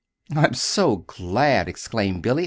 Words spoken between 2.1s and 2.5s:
Billy.